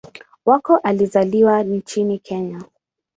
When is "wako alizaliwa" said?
0.45-1.63